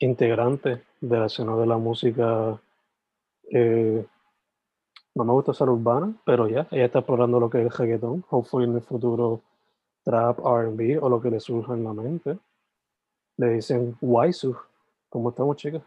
[0.00, 2.60] integrante de la escena de la música,
[3.52, 4.04] eh,
[5.14, 8.24] no me gusta ser urbana, pero ya, ella está explorando lo que es el reggaetón,
[8.30, 9.42] hopefully en el futuro
[10.04, 12.38] trap, R&B o lo que le surja en la mente.
[13.36, 14.56] Le dicen Waisu.
[15.08, 15.82] ¿Cómo estamos, chicas?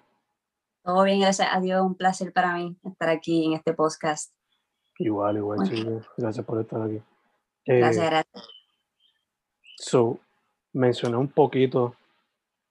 [0.83, 4.33] Todo bien, gracias a Dios, un placer para mí estar aquí en este podcast.
[4.99, 5.71] Igual, igual, bueno.
[5.71, 6.07] chicas.
[6.17, 7.01] Gracias por estar aquí.
[7.65, 8.47] Gracias, eh, gracias.
[9.77, 10.19] So,
[10.73, 11.95] mencioné un poquito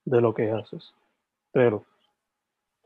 [0.05, 0.93] de lo que haces,
[1.53, 1.85] pero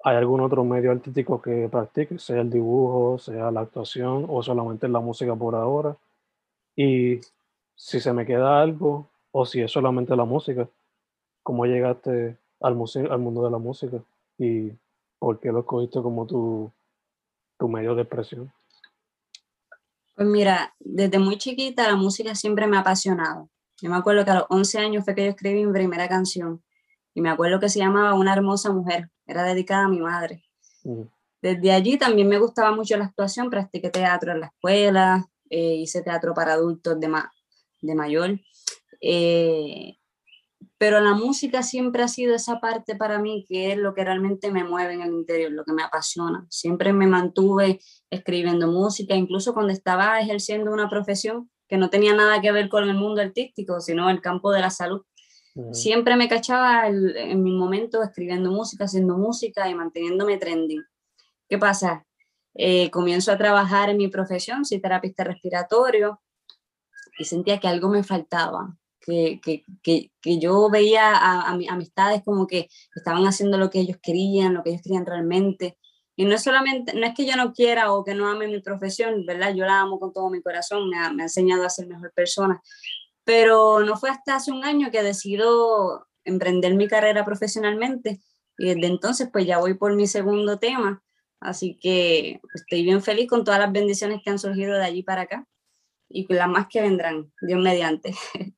[0.03, 4.87] ¿hay algún otro medio artístico que practiques, sea el dibujo, sea la actuación o solamente
[4.87, 5.97] la música por ahora?
[6.75, 7.21] Y
[7.75, 10.67] si se me queda algo o si es solamente la música,
[11.41, 12.77] ¿cómo llegaste al,
[13.09, 13.97] al mundo de la música?
[14.37, 14.71] ¿Y
[15.17, 16.69] por qué lo escogiste como tu,
[17.57, 18.51] tu medio de expresión?
[20.15, 23.49] Pues mira, desde muy chiquita la música siempre me ha apasionado.
[23.79, 26.61] Yo me acuerdo que a los 11 años fue que yo escribí mi primera canción
[27.17, 30.43] y me acuerdo que se llamaba Una hermosa mujer, era dedicada a mi madre.
[31.41, 36.03] Desde allí también me gustaba mucho la actuación, practiqué teatro en la escuela, eh, hice
[36.03, 37.31] teatro para adultos de, ma
[37.81, 38.39] de mayor.
[39.01, 39.97] Eh,
[40.77, 44.51] pero la música siempre ha sido esa parte para mí que es lo que realmente
[44.51, 46.45] me mueve en el interior, lo que me apasiona.
[46.51, 47.79] Siempre me mantuve
[48.11, 52.87] escribiendo música, incluso cuando estaba ejerciendo una profesión que no tenía nada que ver con
[52.87, 55.01] el mundo artístico, sino el campo de la salud.
[55.71, 60.83] Siempre me cachaba en mi momento escribiendo música, haciendo música y manteniéndome trending.
[61.49, 62.05] ¿Qué pasa?
[62.53, 66.21] Eh, comienzo a trabajar en mi profesión, soy terapista respiratorio,
[67.17, 69.63] y sentía que algo me faltaba, que, que,
[70.21, 74.53] que, yo veía a, a mis amistades como que estaban haciendo lo que ellos querían,
[74.53, 75.77] lo que ellos querían realmente.
[76.15, 78.59] Y no es solamente, no es que yo no quiera o que no ame mi
[78.59, 79.53] profesión, ¿verdad?
[79.53, 82.11] Yo la amo con todo mi corazón, me ha, me ha enseñado a ser mejor
[82.13, 82.61] persona,
[83.27, 88.21] pero no fue hasta hace un año que decido emprender mi carrera profesionalmente
[88.57, 91.03] y desde entonces pues ya voy por mi segundo tema,
[91.41, 95.23] así que estoy bien feliz con todas las bendiciones que han surgido de allí para
[95.23, 95.45] acá
[96.07, 98.15] y con las más que vendrán, Dios mediante.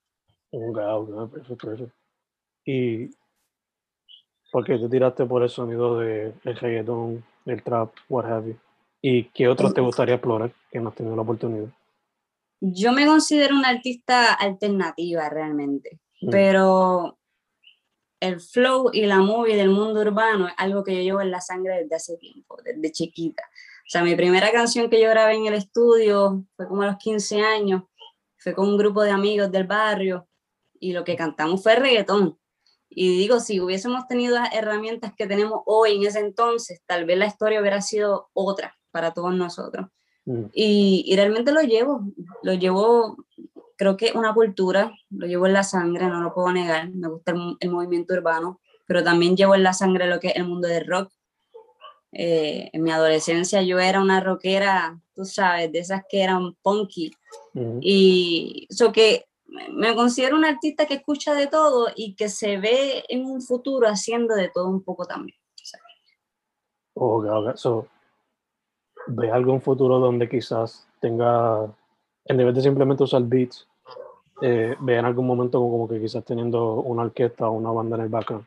[0.51, 1.91] Wow, perfecto.
[2.65, 3.11] Y
[4.51, 8.57] porque te tiraste por el sonido del de reggaetón, el trap, what have you.
[8.99, 11.69] ¿Y qué otros te gustaría explorar que no has tenido la oportunidad?
[12.61, 16.29] Yo me considero una artista alternativa realmente, mm.
[16.29, 17.19] pero
[18.19, 21.41] el flow y la movie del mundo urbano es algo que yo llevo en la
[21.41, 23.43] sangre desde hace tiempo, desde chiquita.
[23.43, 26.97] O sea, mi primera canción que yo grabé en el estudio fue como a los
[26.97, 27.83] 15 años,
[28.37, 30.27] fue con un grupo de amigos del barrio
[30.79, 32.37] y lo que cantamos fue reggaetón.
[32.89, 37.17] Y digo, si hubiésemos tenido las herramientas que tenemos hoy en ese entonces, tal vez
[37.17, 39.87] la historia hubiera sido otra para todos nosotros.
[40.25, 40.45] Mm.
[40.53, 42.01] Y, y, realmente lo llevo,
[42.43, 43.25] lo llevo,
[43.75, 47.31] creo que una cultura, lo llevo en la sangre, no lo puedo negar, me gusta
[47.31, 50.67] el, el movimiento urbano, pero también llevo en la sangre lo que es el mundo
[50.67, 51.11] del rock.
[52.11, 57.11] Eh, en mi adolescencia yo era una rockera, tú sabes, de esas que eran punky.
[57.53, 57.79] Mm.
[57.81, 59.25] Y eso que
[59.71, 63.87] me considero una artista que escucha de todo y que se ve en un futuro
[63.87, 65.37] haciendo de todo un poco también.
[66.95, 67.55] Ok, ok.
[67.55, 67.87] So,
[69.09, 71.65] ¿Ve algún futuro donde quizás tenga,
[72.25, 73.67] en vez de simplemente usar beats,
[74.41, 78.03] eh, ve en algún momento como, que quizás teniendo una orquesta o una banda en
[78.03, 78.45] el background?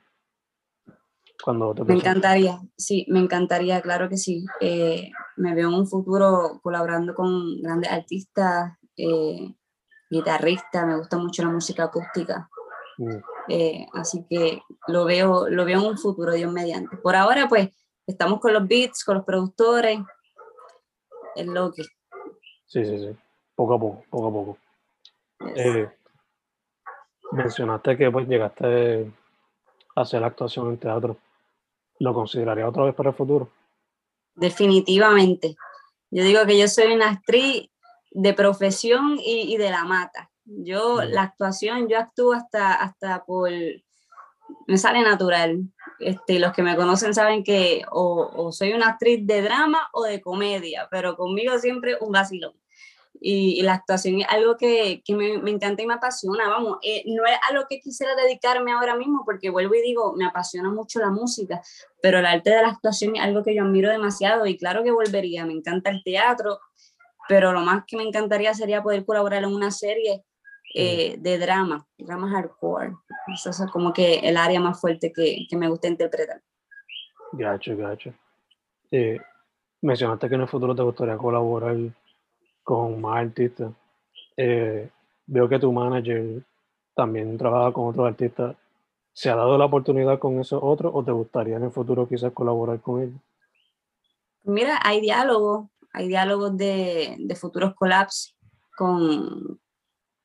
[1.45, 4.45] Cuando te Me encantaría, sí, me encantaría, claro que sí.
[4.61, 9.53] Eh, me veo en un futuro colaborando con grandes artistas, eh,
[10.09, 12.49] guitarristas, me gusta mucho la música acústica,
[12.99, 13.17] Mm,
[13.49, 16.97] eh, así que lo veo, lo veo en un futuro, Dios mediante.
[16.99, 17.71] Por ahora, pues,
[18.07, 19.99] estamos con los beats, con los productores,
[21.35, 21.83] es lo que...
[22.67, 23.17] Sí, sí, sí.
[23.55, 24.59] Poco a poco, poco a poco.
[25.57, 25.89] Eh,
[27.33, 29.13] mencionaste que pues llegaste
[29.95, 31.17] a hacer actuación en teatro.
[31.99, 33.51] ¿Lo consideraría otra vez para el futuro?
[34.35, 35.57] Definitivamente.
[36.11, 37.69] Yo digo que yo soy una actriz
[38.11, 40.31] de profesión y, y de la mata.
[40.45, 43.51] Yo, la actuación, yo actúo hasta, hasta por,
[44.67, 45.63] me sale natural.
[46.03, 50.21] Este, los que me conocen saben que o, soy una actriz de drama o de
[50.21, 52.55] comedia, pero conmigo siempre un vacilón.
[53.21, 57.05] Y, la actuación es algo que, que me, me encanta y me apasiona, vamos, eh,
[57.07, 60.71] no es a lo que quisiera dedicarme ahora mismo, porque vuelvo y digo, me apasiona
[60.71, 61.63] mucho la música,
[62.01, 64.91] pero el arte de la actuación es algo que yo admiro demasiado y claro que
[64.91, 66.59] volvería, me encanta el teatro,
[67.29, 70.25] pero lo más que me encantaría sería poder colaborar en una serie
[70.75, 72.95] eh, de drama, drama hardcore.
[73.33, 76.43] Eso es como que el área más fuerte que, que me gusta interpretar.
[77.33, 78.13] Gacho, gacho.
[78.91, 79.19] Eh,
[79.81, 81.77] mencionaste que en el futuro te gustaría colaborar
[82.63, 83.73] con más artistas.
[84.37, 84.91] Eh,
[85.27, 86.43] veo que tu manager
[86.95, 88.57] también trabaja con otros artistas.
[89.13, 92.33] ¿Se ha dado la oportunidad con esos otros o te gustaría en el futuro quizás
[92.33, 93.21] colaborar con ellos?
[94.45, 98.37] Mira, hay diálogos, hay diálogos de, de futuros collabs
[98.77, 99.61] con,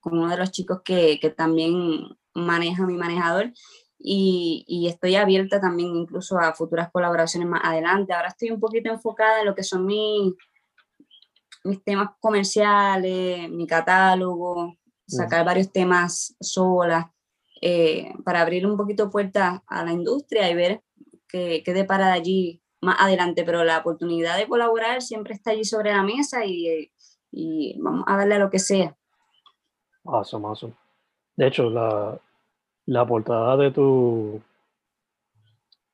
[0.08, 3.52] con uno de los chicos que, que también maneja mi manejador
[4.00, 8.14] y, y estoy abierta también incluso a futuras colaboraciones más adelante.
[8.14, 10.34] Ahora estoy un poquito enfocada en lo que son mis,
[11.64, 14.78] mis temas comerciales, mi catálogo,
[15.08, 17.14] sacar varios temas sola,
[17.62, 20.84] eh, para abrir un poquito puertas a la industria y ver
[21.28, 25.66] qué, qué depara de allí más adelante, pero la oportunidad de colaborar siempre está allí
[25.66, 26.92] sobre la mesa y,
[27.32, 28.96] y vamos a darle a lo que sea.
[30.08, 30.74] Awesome, awesome.
[31.36, 32.20] De hecho, la,
[32.86, 34.42] la portada de tu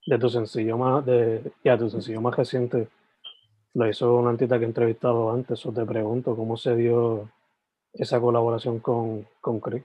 [0.06, 2.90] de tu sencillo más de ya tu sencillo más reciente
[3.74, 7.32] lo hizo una artista que he entrevistado antes, o te pregunto cómo se dio
[7.92, 9.84] esa colaboración con, con Chris.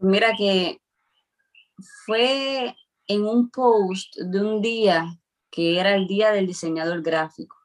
[0.00, 0.80] Mira que
[2.04, 2.74] fue
[3.06, 5.06] en un post de un día
[5.50, 7.61] que era el día del diseñador gráfico.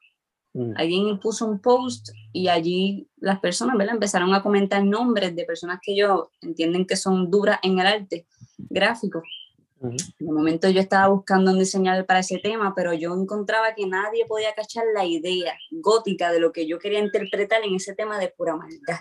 [0.58, 3.94] Mm, Alguien puso un post y allí las personas ¿verdad?
[3.94, 8.26] empezaron a comentar nombres de personas que ellos entienden que son duras en el arte
[8.56, 9.22] gráfico.
[9.80, 13.86] ujú, De momento yo estaba buscando un diseñador para ese tema, pero yo encontraba que
[13.86, 18.18] nadie podía cachar la idea gótica de lo que yo quería interpretar en ese tema
[18.18, 18.98] de pura maldad.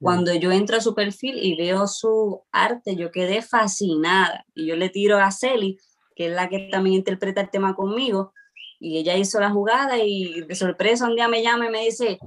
[0.00, 4.44] Cuando yo entro a su perfil y veo su arte, yo quedé fascinada.
[4.56, 5.78] Y yo le tiro a Celi,
[6.16, 8.32] que es la que también interpreta el tema conmigo,
[8.80, 12.18] y ella hizo la jugada y de sorpresa un día me llama y me dice,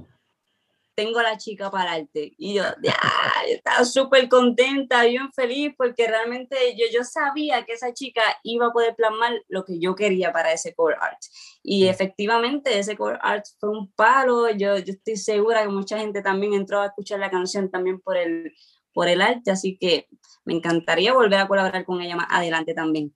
[0.94, 2.34] tengo a la chica para arte.
[2.38, 2.94] Y yo, ya,
[3.48, 8.66] yo estaba súper contenta, bien feliz, porque realmente yo, yo sabía que esa chica iba
[8.66, 11.18] a poder plasmar lo que yo quería para ese core art.
[11.62, 16.22] Y efectivamente ese core art fue un palo, yo, yo estoy segura que mucha gente
[16.22, 18.54] también entró a escuchar la canción también por el,
[18.92, 20.06] por el arte, así que
[20.44, 23.14] me encantaría volver a colaborar con ella más adelante también.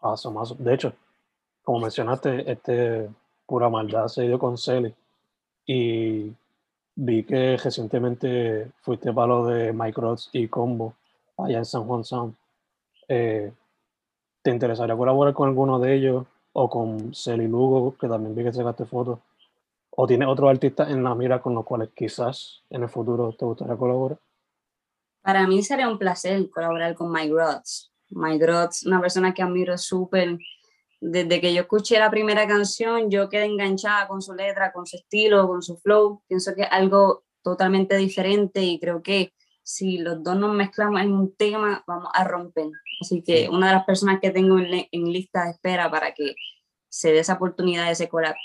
[0.00, 0.64] awesome, awesome.
[0.64, 0.94] De hecho,
[1.62, 3.08] como mencionaste, este
[3.46, 4.94] pura maldad se dio con Celi
[5.66, 6.32] y
[6.94, 10.94] vi que recientemente fuiste para lo de Mike Rods y Combo
[11.36, 12.34] allá en San Juan Sound.
[13.08, 13.52] Eh,
[14.42, 18.52] ¿Te interesaría colaborar con alguno de ellos o con Celi Lugo, que también vi que
[18.52, 19.20] sacaste fotos?
[19.90, 23.44] ¿O tienes otros artistas en la mira con los cuales quizás en el futuro te
[23.44, 24.18] gustaría colaborar?
[25.22, 27.92] Para mí sería un placer colaborar con Mike Rods.
[28.10, 30.38] Mike Rods, una persona que admiro súper.
[31.04, 34.96] Desde que yo escuché la primera canción, yo quedé enganchada con su letra, con su
[34.96, 36.22] estilo, con su flow.
[36.28, 39.32] Pienso que es algo totalmente diferente y creo que
[39.64, 42.70] si los dos nos mezclamos en un tema, vamos a romper.
[43.00, 46.36] Así que una de las personas que tengo en, lista de espera para que
[46.88, 48.36] se dé esa oportunidad de ese collab.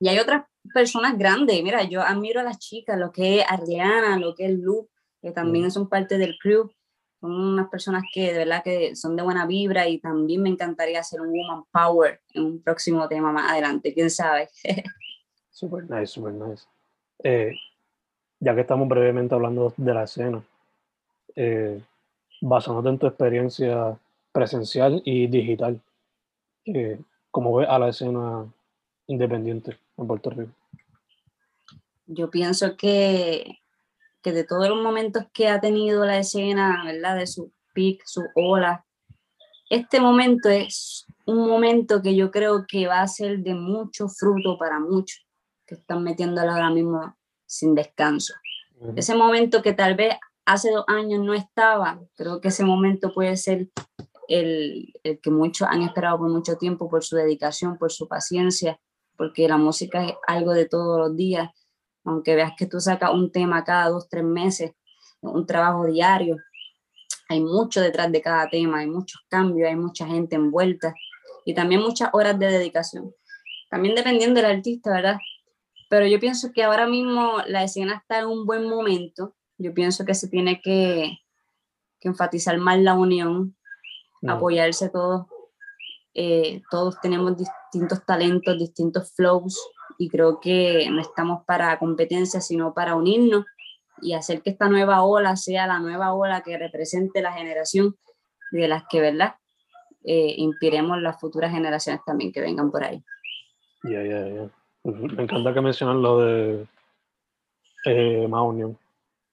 [0.00, 1.62] Y hay otras personas grandes.
[1.62, 5.30] Mira, yo admiro a las chicas, lo que es Ariana, lo que es Luke, que
[5.30, 6.68] también son parte del crew.
[7.22, 10.98] Son unas personas que de verdad que son de buena vibra y también me encantaría
[10.98, 14.48] hacer un Woman Power en un próximo tema más adelante, quién sabe.
[15.52, 16.64] Super nice, super nice.
[17.22, 17.54] Eh,
[18.40, 20.42] ya que estamos brevemente hablando de la escena,
[21.36, 21.80] eh,
[22.40, 23.96] basándote en tu experiencia
[24.32, 25.80] presencial y digital,
[26.64, 26.98] eh,
[27.30, 28.52] ¿cómo ves a la escena
[29.06, 30.50] independiente en Puerto Rico?
[32.06, 33.61] Yo pienso que,
[34.22, 37.16] que de todos los momentos que ha tenido la escena, ¿verdad?
[37.16, 38.84] De su peak, su ola,
[39.72, 44.58] este momento es un momento que yo creo que va a ser de mucho fruto
[44.58, 45.26] para muchos
[45.66, 48.34] que están metiéndolo ahora mismo sin descanso.
[48.96, 53.34] Ese momento que tal vez hace dos años no estaba, creo que ese momento puede
[53.38, 53.70] ser
[54.28, 58.78] el, el, que muchos han esperado por mucho tiempo, por su dedicación, por su paciencia,
[59.16, 61.48] porque la música es algo de todos los días,
[62.04, 64.72] aunque veas que tú sacas un tema cada dos, tres meses,
[65.20, 66.36] un trabajo diario,
[67.28, 70.94] hay mucho detrás de cada tema, hay muchos cambios, hay mucha gente envuelta
[71.44, 73.14] y también muchas horas de dedicación.
[73.70, 75.16] También dependiendo del artista, ¿verdad?
[75.88, 79.34] Pero yo pienso que ahora mismo la escena está en un buen momento.
[79.58, 81.18] Yo pienso que se tiene que,
[82.00, 83.56] que enfatizar más la unión,
[84.26, 85.26] apoyarse todos.
[86.14, 89.58] Eh, todos tenemos distintos talentos, distintos flows
[90.02, 93.44] y creo que no estamos para competencia, sino para unirnos
[94.00, 97.94] y hacer que esta nueva ola sea la nueva ola que represente la generación
[98.50, 99.36] de las que, ¿verdad?
[100.02, 103.00] Eh, inspiremos las futuras generaciones también que vengan por ahí.
[103.84, 104.50] Ya, ya, ya.
[104.82, 106.66] Me encanta que mencionan lo de
[107.84, 108.76] eh, más unión.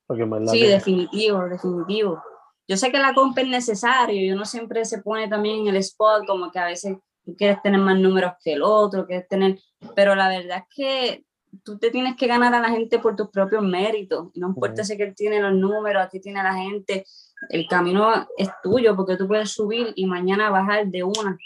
[0.05, 2.23] Porque sí, definitivo, definitivo.
[2.67, 5.77] Yo sé que la compra es necesario y uno siempre se pone también en el
[5.77, 6.95] spot como que a veces
[7.25, 9.59] tú quieres tener más números que el otro, quieres tener,
[9.95, 11.25] pero la verdad es que
[11.63, 14.29] tú te tienes que ganar a la gente por tus propios méritos.
[14.35, 17.05] No importa si que él tiene los números, aquí tiene la gente,
[17.49, 21.37] el camino es tuyo porque tú puedes subir y mañana bajar de una.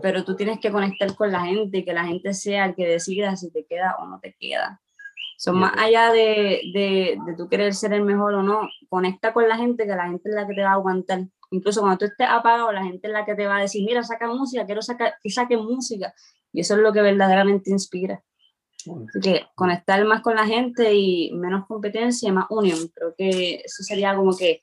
[0.00, 2.86] Pero tú tienes que conectar con la gente y que la gente sea el que
[2.86, 4.80] decida si te queda o no te queda.
[5.38, 9.48] Son más allá de, de, de tú querer ser el mejor o no, conecta con
[9.48, 11.20] la gente, que la gente es la que te va a aguantar.
[11.52, 14.02] Incluso cuando tú estés apagado, la gente es la que te va a decir, mira,
[14.02, 16.12] saca música, quiero sacar, que saque música.
[16.52, 18.22] Y eso es lo que verdaderamente inspira
[19.22, 22.78] que conectar más con la gente y menos competencia y más unión.
[22.94, 24.60] Creo que eso sería como que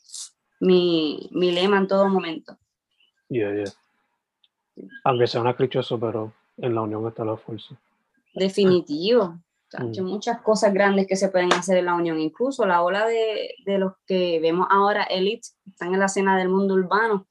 [0.60, 2.58] mi, mi lema en todo momento.
[3.30, 3.74] Yeah, yeah.
[5.04, 7.76] Aunque sea una clichoso, pero en la unión está la fuerza.
[8.34, 9.40] Definitivo.
[9.74, 10.06] Hay mm.
[10.06, 12.20] muchas cosas grandes que se pueden hacer en la unión.
[12.20, 16.50] Incluso la ola de, de los que vemos ahora, elites, están en la escena del
[16.50, 17.28] mundo urbano.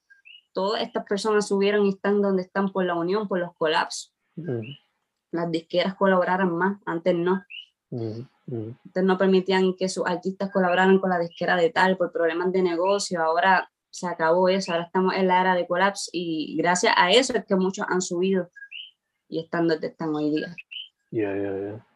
[0.53, 4.13] Todas estas personas subieron y están donde están por la unión, por los colapsos.
[4.37, 4.61] Mm
[5.35, 7.45] las disqueras colaboraran más, antes no.
[7.91, 12.63] Antes no permitían que sus artistas colaboraran con la disquera de tal por problemas de
[12.63, 17.11] negocio, ahora se acabó eso, ahora estamos en la era de colapso y gracias a
[17.11, 18.49] eso es que muchos han subido
[19.29, 20.55] y están donde están hoy día.
[21.11, 21.87] Ya, ya, ya.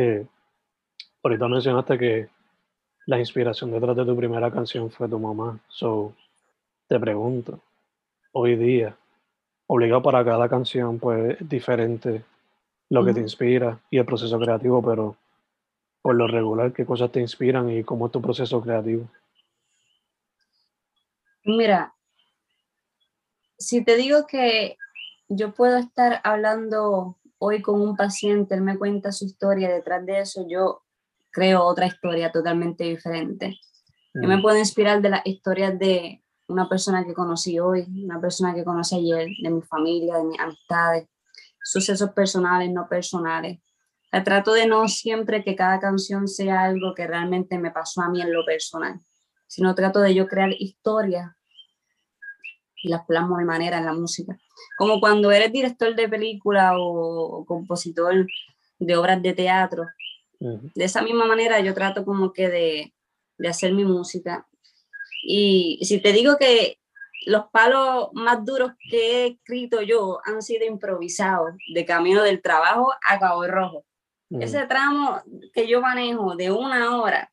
[0.00, 0.24] Eh,
[1.24, 2.28] ahorita mencionaste que
[3.06, 5.58] la inspiración detrás de tu primera canción fue tu mamá.
[5.66, 6.14] So,
[6.86, 7.58] te pregunto,
[8.30, 8.96] hoy día,
[9.66, 12.22] obligado para cada canción, pues diferente
[12.90, 15.16] lo que te inspira y el proceso creativo, pero
[16.00, 19.08] por lo regular, ¿qué cosas te inspiran y cómo es tu proceso creativo?
[21.44, 21.92] Mira,
[23.58, 24.76] si te digo que
[25.28, 30.20] yo puedo estar hablando hoy con un paciente, él me cuenta su historia, detrás de
[30.20, 30.82] eso yo
[31.30, 33.58] creo otra historia totalmente diferente.
[34.14, 34.42] Yo me mm.
[34.42, 38.96] puedo inspirar de las historias de una persona que conocí hoy, una persona que conocí
[38.96, 41.06] ayer, de mi familia, de mis amistades,
[41.62, 43.60] sucesos personales, no personales.
[44.24, 48.22] trato de no siempre que cada canción sea algo que realmente me pasó a mí
[48.22, 49.00] en lo personal,
[49.46, 51.37] sino trato de yo crear historias
[52.82, 54.38] y las plasmo de manera en la música.
[54.76, 58.26] Como cuando eres director de película o, compositor
[58.78, 59.86] de obras de teatro.
[60.40, 62.94] De esa misma manera yo trato como que de,
[63.38, 64.46] de hacer mi música.
[65.24, 66.78] Y si te digo que
[67.26, 72.92] los palos más duros que he escrito yo han sido improvisados, de camino del trabajo
[73.06, 73.84] a Cabo Rojo.
[74.30, 74.42] Mm.
[74.42, 75.20] Ese tramo
[75.52, 77.30] que yo manejo de una hora,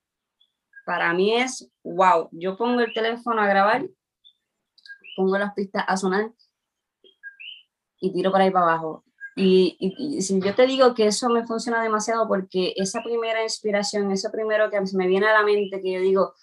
[0.85, 2.29] para mí es wow.
[2.31, 3.85] Yo pongo el teléfono a grabar,
[5.15, 6.31] pongo las pistas a sonar
[7.99, 9.03] y tiro por ahí para abajo.
[9.37, 14.11] Y, y, si yo te digo que eso me funciona demasiado porque esa primera inspiración,
[14.11, 16.33] eso primero que me viene a la mente, que yo digo,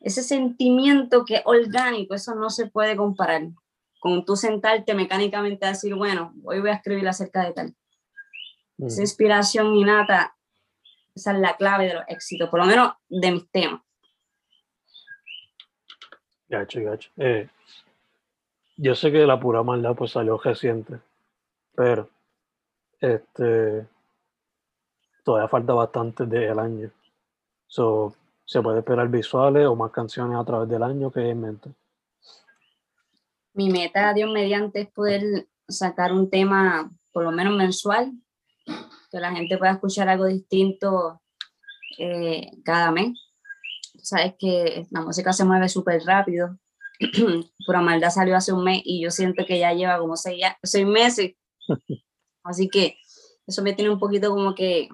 [0.00, 3.42] ese sentimiento que es orgánico, eso no se puede comparar
[4.00, 7.74] con tú sentarte mecánicamente a decir, bueno, hoy voy a escribir acerca de tal.
[8.78, 9.04] Esa mm.
[9.04, 10.36] inspiración innata,
[11.14, 13.80] esa es la clave de los éxitos, por lo menos de mis temas.
[16.48, 17.10] Gacho, gacho.
[17.16, 17.48] Eh,
[18.76, 21.00] yo sé que la pura maldad pues salió reciente,
[21.74, 22.08] pero
[23.00, 23.86] este
[25.24, 26.90] todavía falta bastante del año.
[27.66, 28.14] So,
[28.46, 31.70] ¿Se puede esperar visuales o más canciones a través del año que en mente?
[33.54, 38.12] Mi meta, Dios mediante, es poder sacar un tema por lo menos mensual,
[39.10, 41.22] que la gente pueda escuchar algo distinto
[41.98, 43.18] eh, cada mes.
[44.02, 46.58] Sabes que la música se mueve súper rápido
[47.66, 50.86] Pura Maldad salió hace un mes y yo siento que ya lleva como seis, seis
[50.86, 51.32] meses.
[52.44, 52.98] Así que
[53.46, 54.88] eso me tiene un poquito como que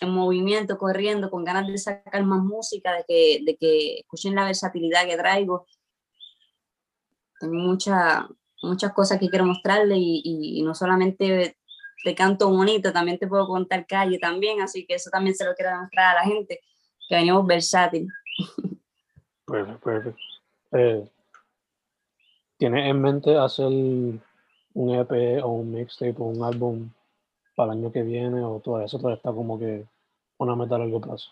[0.00, 4.44] en movimiento, corriendo, con ganas de sacar más música, de que, de que escuchen la
[4.44, 5.66] versatilidad que traigo.
[7.38, 8.28] Tengo mucha,
[8.62, 11.56] muchas cosas que quiero mostrarle y, y, no solamente
[12.04, 15.54] te canto bonito, también te puedo contar calle también, así que eso también se lo
[15.54, 16.60] quiero demostrar a la gente,
[17.08, 18.08] que venimos versátil.
[19.46, 20.31] Perfecto, perfecto.
[20.72, 21.04] Eh,
[22.56, 24.20] ¿Tienes en mente hacer un
[24.74, 26.90] EP o un mixtape o un álbum
[27.54, 29.84] para el año que viene o todo eso todavía está como que
[30.38, 31.30] una meta a largo plazo?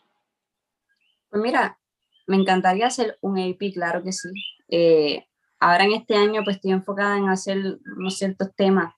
[1.30, 1.78] Pues mira,
[2.26, 4.28] me encantaría hacer un EP, claro que sí.
[4.68, 5.26] Eh,
[5.59, 8.94] ahora en este año pues estoy enfocada en hacer unos ciertos temas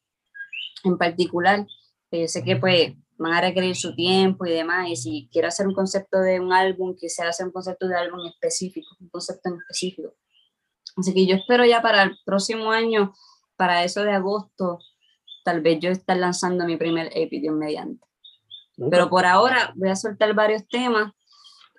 [0.84, 1.66] en particular.
[2.10, 5.66] yo sé que pues van a requerir su tiempo y demás, y si quiero hacer
[5.66, 9.56] un concepto de un álbum, quisiera hacer un concepto de álbum específico, un concepto en
[9.56, 10.14] específico.
[10.96, 13.12] Así que yo espero ya para el próximo año,
[13.56, 14.78] para eso de agosto,
[15.44, 18.06] tal vez yo estar lanzando mi primer EP mediante.
[18.90, 21.12] Pero por ahora voy a soltar varios temas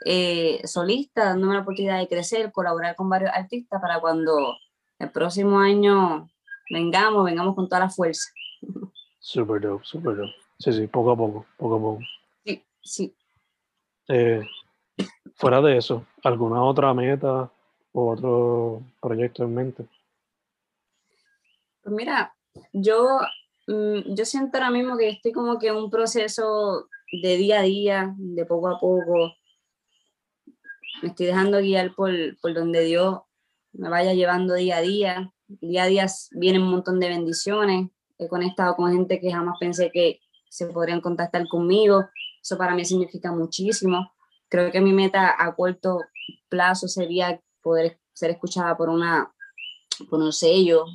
[0.05, 4.58] eh, solistas, dándome la oportunidad de crecer, colaborar con varios artistas para cuando
[5.00, 6.29] el próximo año
[6.70, 8.29] vengamos, vengamos con toda la fuerza.
[9.20, 10.34] Super dope, super dope.
[10.60, 12.00] Sí, sí, poco a poco, poco a poco.
[12.46, 13.15] Sí, sí.
[14.08, 14.41] Eh,
[15.36, 17.51] fuera de eso, ¿alguna otra meta
[17.93, 19.85] o otro proyecto en mente?
[21.81, 22.35] Pues mira,
[22.71, 23.19] yo,
[23.67, 26.88] mm, yo siento ahora mismo que estoy como que en un proceso
[27.21, 29.33] de día a día, de poco a poco.
[31.01, 33.19] Me estoy dejando guiar por, por donde Dios
[33.73, 35.33] me vaya llevando día a día.
[35.47, 37.89] Día a día vienen un montón de bendiciones.
[38.17, 40.19] He conectado con gente que jamás pensé que
[40.50, 42.05] se podrían contactar conmigo.
[42.41, 44.12] Eso para mí significa muchísimo.
[44.47, 46.00] Creo que mi meta a corto
[46.50, 49.34] plazo sería poder ser escuchada por, una,
[50.10, 50.86] por un sello.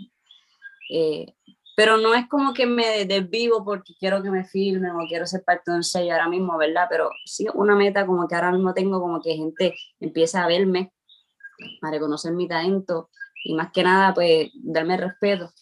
[0.91, 1.35] Eh,
[1.77, 5.45] pero no es como que me desvivo porque quiero que me filmen o quiero ser
[5.45, 6.87] parte de un sello ahora mismo, ¿verdad?
[6.91, 10.93] Pero sí una meta como que ahora mismo tengo como que gente empieza a verme,
[11.83, 13.11] a reconocer mi talento
[13.45, 15.53] y más que nada pues darme respeto,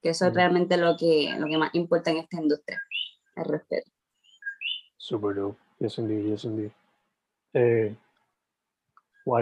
[0.00, 2.80] que eso es realmente lo que, lo que más importa en esta industria,
[3.36, 3.90] el respeto.
[4.96, 6.70] Super dope, yes indeed, yes indeed.
[7.52, 7.94] Eh,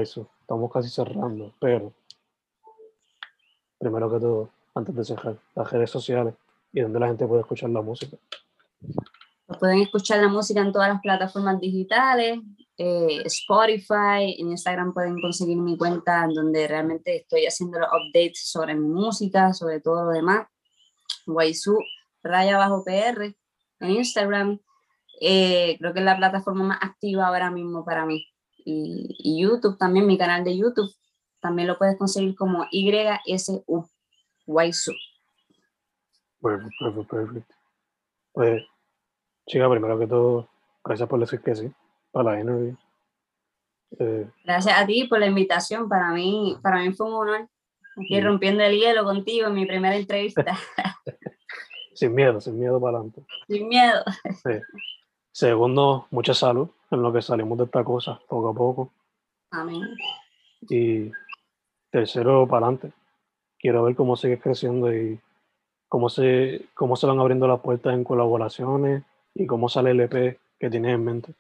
[0.01, 1.95] eso estamos casi cerrando, pero
[3.79, 6.35] primero que todo, antes de cerrar, las redes sociales
[6.71, 8.19] y donde la gente puede escuchar la música.
[9.59, 12.41] Pueden escuchar la música en todas las plataformas digitales,
[12.77, 18.75] eh, Spotify, en Instagram pueden conseguir mi cuenta donde realmente estoy haciendo los updates sobre
[18.75, 20.47] mi música, sobre todo lo demás.
[21.27, 21.79] Waisu,
[22.23, 23.35] raya bajo PR,
[23.81, 24.61] en Instagram.
[25.23, 28.27] Eh, creo que es la plataforma más activa ahora mismo para mí.
[28.65, 30.91] Y, y, YouTube también, mi canal de YouTube,
[31.41, 33.65] también lo puedes conseguir como YSU,
[34.47, 34.93] Waisu.
[36.41, 37.55] Perfecto, perfecto.
[38.33, 38.63] Pues,
[39.47, 40.49] chica, primero que todo,
[40.83, 41.73] gracias por decir que sí
[42.15, 42.77] para la interview.
[43.99, 45.89] Eh, Gracias a ti por la invitación.
[45.89, 47.49] Para mí, para mí fue un honor.
[47.97, 50.45] Aquí rompiendo el hielo contigo en mi primera entrevista.
[51.95, 53.25] sin miedo, sin miedo para adelante.
[53.49, 54.03] Sin miedo.
[55.35, 58.93] Segundo, mucha salud en lo que salimos de esta cosa, poco a poco.
[59.51, 59.83] Amén.
[60.71, 61.11] Y
[61.91, 62.93] tercero, para adelante.
[63.59, 65.19] Quiero ver cómo sigues creciendo y
[65.89, 69.03] cómo se, cómo se van abriendo las puertas en colaboraciones
[69.35, 71.35] y cómo sale el EP que tienes en mente.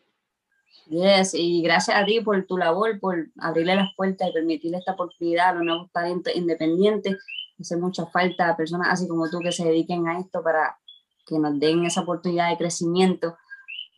[0.88, 4.94] Yes, y gracias a ti por tu labor, por abrirle las puertas y permitirle esta
[4.94, 7.24] oportunidad a los nuevos talentos independientes.
[7.60, 10.78] Hace mucha falta a personas así como tú que se dediquen a esto para
[11.24, 13.36] que nos den esa oportunidad de crecimiento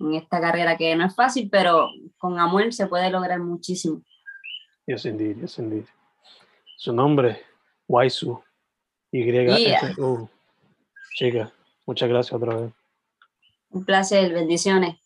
[0.01, 4.03] en esta carrera que no es fácil, pero con amor se puede lograr muchísimo.
[4.87, 5.85] Yes, indeed, yes, indeed.
[6.77, 7.43] Su nombre,
[7.89, 8.43] Waisu,
[9.11, 10.29] Y-S-U.
[11.15, 11.53] Chica,
[11.87, 12.73] muchas gracias otra vez.
[13.71, 14.97] Un placer, bendiciones.